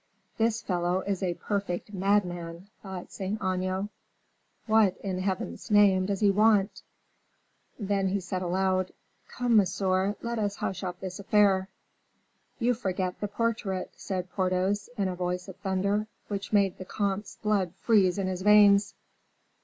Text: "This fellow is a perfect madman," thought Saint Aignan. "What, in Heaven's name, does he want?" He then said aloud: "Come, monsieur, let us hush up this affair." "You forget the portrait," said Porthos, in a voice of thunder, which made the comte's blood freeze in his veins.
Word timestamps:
"This 0.39 0.63
fellow 0.63 1.01
is 1.01 1.21
a 1.21 1.35
perfect 1.35 1.93
madman," 1.93 2.69
thought 2.81 3.11
Saint 3.11 3.39
Aignan. 3.39 3.89
"What, 4.65 4.97
in 5.03 5.19
Heaven's 5.19 5.69
name, 5.69 6.07
does 6.07 6.21
he 6.21 6.31
want?" 6.31 6.81
He 7.77 7.83
then 7.85 8.19
said 8.19 8.41
aloud: 8.41 8.93
"Come, 9.27 9.55
monsieur, 9.57 10.15
let 10.23 10.39
us 10.39 10.55
hush 10.55 10.83
up 10.83 10.99
this 11.01 11.19
affair." 11.19 11.69
"You 12.57 12.73
forget 12.73 13.19
the 13.19 13.27
portrait," 13.27 13.91
said 13.95 14.31
Porthos, 14.31 14.89
in 14.97 15.07
a 15.07 15.15
voice 15.15 15.47
of 15.47 15.57
thunder, 15.57 16.07
which 16.29 16.51
made 16.51 16.79
the 16.79 16.85
comte's 16.85 17.35
blood 17.39 17.75
freeze 17.77 18.17
in 18.17 18.25
his 18.25 18.41
veins. 18.41 18.95